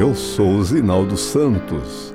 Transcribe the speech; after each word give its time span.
Eu 0.00 0.14
sou 0.14 0.64
Zinaldo 0.64 1.14
Santos, 1.14 2.14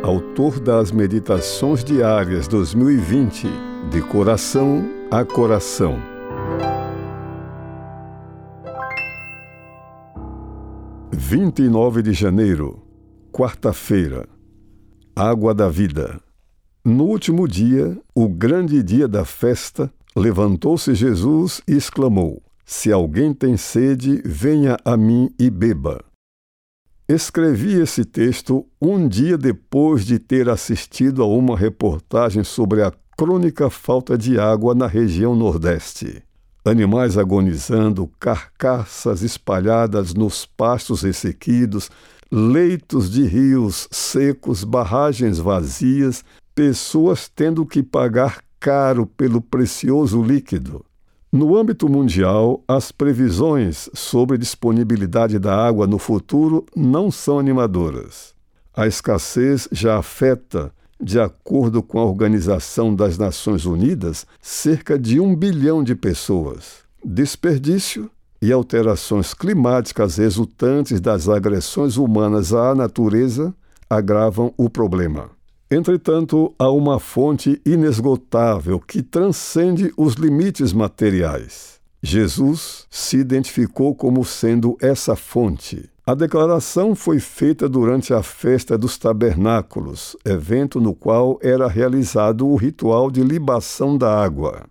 autor 0.00 0.60
das 0.60 0.92
Meditações 0.92 1.82
Diárias 1.82 2.46
2020, 2.46 3.48
de 3.90 4.00
coração 4.00 4.88
a 5.10 5.24
coração. 5.24 5.98
Vinte 11.12 11.62
e 11.62 11.68
nove 11.68 12.00
de 12.00 12.12
janeiro, 12.12 12.80
quarta-feira. 13.32 14.28
Água 15.16 15.52
da 15.52 15.68
vida. 15.68 16.20
No 16.84 17.06
último 17.06 17.48
dia, 17.48 18.00
o 18.14 18.28
grande 18.28 18.80
dia 18.84 19.08
da 19.08 19.24
festa, 19.24 19.92
levantou-se 20.14 20.94
Jesus 20.94 21.60
e 21.66 21.72
exclamou: 21.72 22.40
Se 22.64 22.92
alguém 22.92 23.34
tem 23.34 23.56
sede, 23.56 24.22
venha 24.24 24.76
a 24.84 24.96
mim 24.96 25.28
e 25.40 25.50
beba. 25.50 26.05
Escrevi 27.08 27.80
esse 27.80 28.04
texto 28.04 28.66
um 28.82 29.06
dia 29.06 29.38
depois 29.38 30.04
de 30.04 30.18
ter 30.18 30.48
assistido 30.48 31.22
a 31.22 31.26
uma 31.26 31.56
reportagem 31.56 32.42
sobre 32.42 32.82
a 32.82 32.92
crônica 33.16 33.70
falta 33.70 34.18
de 34.18 34.40
água 34.40 34.74
na 34.74 34.88
região 34.88 35.36
Nordeste. 35.36 36.24
Animais 36.64 37.16
agonizando, 37.16 38.10
carcaças 38.18 39.22
espalhadas 39.22 40.14
nos 40.14 40.46
pastos 40.46 41.02
ressequidos, 41.02 41.92
leitos 42.28 43.08
de 43.08 43.22
rios 43.24 43.86
secos, 43.92 44.64
barragens 44.64 45.38
vazias, 45.38 46.24
pessoas 46.56 47.28
tendo 47.32 47.64
que 47.64 47.84
pagar 47.84 48.42
caro 48.58 49.06
pelo 49.06 49.40
precioso 49.40 50.20
líquido. 50.20 50.84
No 51.36 51.54
âmbito 51.54 51.86
mundial, 51.86 52.64
as 52.66 52.90
previsões 52.90 53.90
sobre 53.92 54.38
disponibilidade 54.38 55.38
da 55.38 55.54
água 55.54 55.86
no 55.86 55.98
futuro 55.98 56.64
não 56.74 57.10
são 57.10 57.38
animadoras. 57.38 58.32
A 58.74 58.86
escassez 58.86 59.68
já 59.70 59.98
afeta, 59.98 60.72
de 60.98 61.20
acordo 61.20 61.82
com 61.82 61.98
a 61.98 62.04
Organização 62.06 62.94
das 62.94 63.18
Nações 63.18 63.66
Unidas, 63.66 64.26
cerca 64.40 64.98
de 64.98 65.20
um 65.20 65.36
bilhão 65.36 65.84
de 65.84 65.94
pessoas. 65.94 66.76
Desperdício 67.04 68.10
e 68.40 68.50
alterações 68.50 69.34
climáticas 69.34 70.16
resultantes 70.16 71.02
das 71.02 71.28
agressões 71.28 71.98
humanas 71.98 72.54
à 72.54 72.74
natureza 72.74 73.54
agravam 73.90 74.54
o 74.56 74.70
problema. 74.70 75.35
Entretanto, 75.68 76.54
há 76.58 76.70
uma 76.70 77.00
fonte 77.00 77.60
inesgotável 77.66 78.78
que 78.78 79.02
transcende 79.02 79.92
os 79.96 80.14
limites 80.14 80.72
materiais. 80.72 81.80
Jesus 82.00 82.86
se 82.88 83.16
identificou 83.16 83.92
como 83.92 84.24
sendo 84.24 84.76
essa 84.80 85.16
fonte. 85.16 85.90
A 86.06 86.14
declaração 86.14 86.94
foi 86.94 87.18
feita 87.18 87.68
durante 87.68 88.14
a 88.14 88.22
festa 88.22 88.78
dos 88.78 88.96
tabernáculos, 88.96 90.16
evento 90.24 90.80
no 90.80 90.94
qual 90.94 91.36
era 91.42 91.66
realizado 91.66 92.46
o 92.46 92.54
ritual 92.54 93.10
de 93.10 93.24
libação 93.24 93.98
da 93.98 94.22
água. 94.22 94.66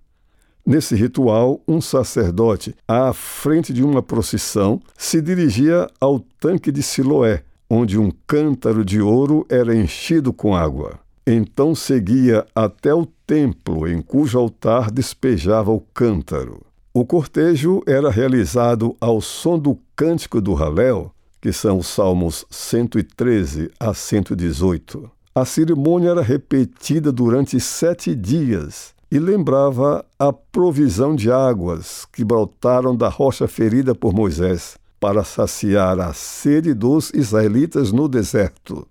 Nesse 0.65 0.95
ritual, 0.95 1.61
um 1.67 1.81
sacerdote, 1.81 2.73
à 2.87 3.11
frente 3.11 3.73
de 3.73 3.83
uma 3.83 4.01
procissão, 4.01 4.81
se 4.97 5.21
dirigia 5.21 5.89
ao 5.99 6.21
tanque 6.39 6.71
de 6.71 6.81
Siloé, 6.81 7.43
onde 7.69 7.97
um 7.97 8.11
cântaro 8.27 8.85
de 8.85 9.01
ouro 9.01 9.45
era 9.49 9.75
enchido 9.75 10.31
com 10.31 10.55
água. 10.55 10.99
Então 11.27 11.73
seguia 11.73 12.45
até 12.53 12.93
o 12.93 13.05
templo 13.25 13.87
em 13.87 14.01
cujo 14.01 14.37
altar 14.37 14.91
despejava 14.91 15.71
o 15.71 15.79
cântaro. 15.79 16.61
O 16.93 17.03
cortejo 17.03 17.81
era 17.87 18.09
realizado 18.09 18.95
ao 19.01 19.19
som 19.19 19.57
do 19.57 19.77
cântico 19.95 20.39
do 20.39 20.53
Halel, 20.53 21.11
que 21.41 21.51
são 21.51 21.79
os 21.79 21.87
salmos 21.87 22.45
113 22.49 23.71
a 23.79 23.93
118. 23.93 25.09
A 25.33 25.43
cerimônia 25.43 26.11
era 26.11 26.21
repetida 26.21 27.11
durante 27.11 27.59
sete 27.59 28.15
dias 28.15 28.93
e 29.11 29.19
lembrava 29.19 30.05
a 30.17 30.31
provisão 30.31 31.15
de 31.15 31.31
águas 31.31 32.05
que 32.13 32.23
brotaram 32.23 32.95
da 32.95 33.09
rocha 33.09 33.47
ferida 33.47 33.93
por 33.93 34.13
Moisés 34.13 34.77
para 34.99 35.23
saciar 35.23 35.99
a 35.99 36.13
sede 36.13 36.73
dos 36.73 37.11
israelitas 37.13 37.91
no 37.91 38.07
deserto. 38.07 38.87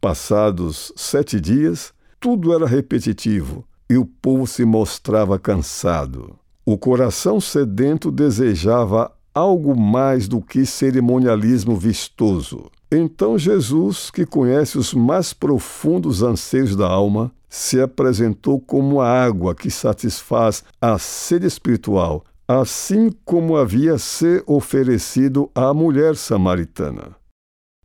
Passados 0.00 0.92
sete 0.96 1.40
dias, 1.40 1.92
tudo 2.18 2.54
era 2.54 2.66
repetitivo 2.66 3.64
e 3.88 3.96
o 3.96 4.06
povo 4.06 4.46
se 4.46 4.64
mostrava 4.64 5.38
cansado. 5.38 6.38
O 6.64 6.78
coração 6.78 7.40
sedento 7.40 8.10
desejava 8.10 9.12
algo 9.34 9.78
mais 9.78 10.28
do 10.28 10.40
que 10.40 10.64
cerimonialismo 10.64 11.76
vistoso. 11.76 12.70
Então 12.90 13.38
Jesus, 13.38 14.10
que 14.10 14.26
conhece 14.26 14.78
os 14.78 14.94
mais 14.94 15.32
profundos 15.32 16.22
anseios 16.22 16.74
da 16.74 16.88
alma, 16.88 17.32
se 17.48 17.80
apresentou 17.80 18.60
como 18.60 19.00
a 19.00 19.08
água 19.08 19.54
que 19.54 19.70
satisfaz 19.70 20.62
a 20.80 20.98
sede 20.98 21.46
espiritual 21.46 22.24
assim 22.58 23.12
como 23.24 23.56
havia 23.56 23.96
se 23.96 24.42
oferecido 24.44 25.48
à 25.54 25.72
mulher 25.72 26.16
samaritana. 26.16 27.14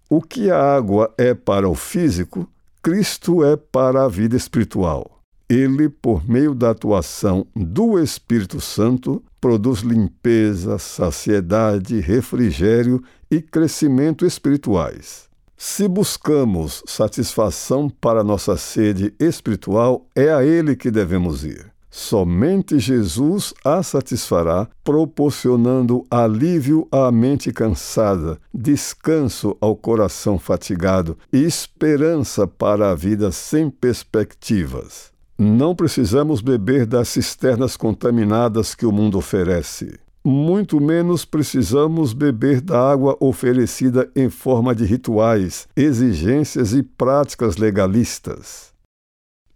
O 0.09 0.20
que 0.20 0.50
a 0.50 0.59
água 0.59 1.14
é 1.20 1.36
para 1.36 1.70
o 1.70 1.76
físico, 1.76 2.50
Cristo 2.81 3.46
é 3.46 3.56
para 3.56 4.06
a 4.06 4.08
vida 4.08 4.36
espiritual. 4.36 5.20
Ele, 5.48 5.88
por 5.88 6.28
meio 6.28 6.56
da 6.56 6.72
atuação 6.72 7.46
do 7.56 8.00
Espírito 8.00 8.59
Santo, 8.59 9.24
produz 9.40 9.81
limpeza, 9.81 10.80
saciedade, 10.80 12.00
refrigério 12.00 13.03
e 13.30 13.44
crescimento 13.44 14.26
espirituais. 14.26 15.30
Se 15.56 15.88
buscamos 15.88 16.82
satisfação 16.88 17.88
para 17.88 18.24
nossa 18.24 18.58
sede 18.58 19.14
espiritual, 19.20 20.08
é 20.16 20.34
a 20.34 20.44
Ele 20.44 20.76
que 20.76 20.90
devemos 20.90 21.46
ir. 21.46 21.75
Somente 21.98 22.78
Jesus 22.78 23.54
a 23.64 23.82
satisfará, 23.82 24.68
proporcionando 24.84 26.06
alívio 26.12 26.86
à 26.92 27.10
mente 27.10 27.54
cansada, 27.54 28.38
descanso 28.54 29.56
ao 29.62 29.78
coração 29.78 30.38
fatigado 30.38 31.18
e 31.32 31.42
esperança 31.42 32.46
para 32.46 32.92
a 32.92 32.96
vida 32.96 33.32
sem 33.32 33.70
perspectivas. 33.70 35.14
Não 35.40 35.74
precisamos 35.74 36.42
beber 36.42 36.86
das 36.86 37.08
cisternas 37.08 37.78
contaminadas 37.78 38.76
que 38.76 38.86
o 38.86 38.92
mundo 38.92 39.18
oferece. 39.18 39.98
Muito 40.22 40.82
menos 40.82 41.24
precisamos 41.24 42.12
beber 42.12 42.60
da 42.60 42.92
água 42.92 43.16
oferecida 43.22 44.12
em 44.14 44.30
forma 44.30 44.76
de 44.76 44.84
rituais, 44.84 45.66
exigências 45.78 46.74
e 46.74 46.84
práticas 46.84 47.56
legalistas. 47.56 48.75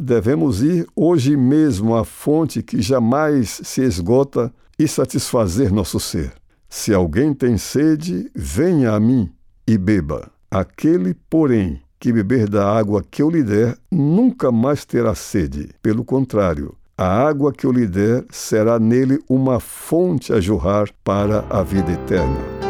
Devemos 0.01 0.61
ir 0.61 0.87
hoje 0.95 1.35
mesmo 1.35 1.93
à 1.93 2.05
fonte 2.05 2.63
que 2.63 2.81
jamais 2.81 3.59
se 3.63 3.81
esgota 3.81 4.53
e 4.77 4.87
satisfazer 4.87 5.73
nosso 5.73 5.99
ser. 5.99 6.31
Se 6.69 6.93
alguém 6.93 7.33
tem 7.33 7.57
sede, 7.57 8.31
venha 8.33 8.93
a 8.93 8.99
mim 8.99 9.29
e 9.67 9.77
beba. 9.77 10.31
Aquele, 10.49 11.13
porém, 11.29 11.81
que 11.99 12.13
beber 12.13 12.47
da 12.47 12.71
água 12.71 13.03
que 13.03 13.21
eu 13.21 13.29
lhe 13.29 13.43
der, 13.43 13.77
nunca 13.91 14.53
mais 14.53 14.85
terá 14.85 15.13
sede. 15.13 15.69
Pelo 15.81 16.05
contrário, 16.05 16.73
a 16.97 17.05
água 17.05 17.51
que 17.51 17.65
eu 17.65 17.71
lhe 17.71 17.85
der 17.85 18.23
será 18.31 18.79
nele 18.79 19.19
uma 19.27 19.59
fonte 19.59 20.31
a 20.31 20.39
jorrar 20.39 20.87
para 21.03 21.45
a 21.49 21.61
vida 21.61 21.91
eterna. 21.91 22.68